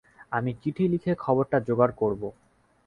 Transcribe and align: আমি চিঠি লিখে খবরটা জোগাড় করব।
আমি 0.31 0.51
চিঠি 0.61 0.83
লিখে 0.87 1.11
খবরটা 1.15 1.57
জোগাড় 1.67 1.93
করব। 2.01 2.21